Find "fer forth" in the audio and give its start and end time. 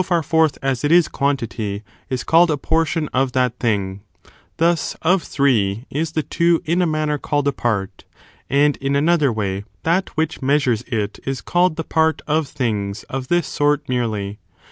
0.15-0.57